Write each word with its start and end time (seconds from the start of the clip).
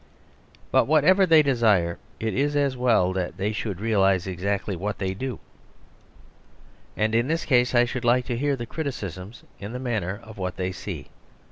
But 0.71 0.87
whatever 0.87 1.27
they 1.27 1.43
desire, 1.43 1.99
it 2.19 2.33
is 2.33 2.55
as 2.55 2.75
well 2.75 3.13
that 3.13 3.37
they 3.37 3.51
should 3.51 3.79
realise 3.79 4.25
exactly 4.25 4.75
what 4.75 4.97
they 4.97 5.13
do; 5.13 5.39
and 6.97 7.13
in 7.13 7.27
this 7.27 7.45
case 7.45 7.75
I 7.75 7.85
should 7.85 8.03
like 8.03 8.25
to 8.25 8.35
hear 8.35 8.55
their 8.55 8.65
criticisms 8.65 9.43
in 9.59 9.73
the 9.73 9.77
matter 9.79 10.19
of 10.23 10.39
what 10.39 10.55
they 10.57 10.71
see. 10.71 11.09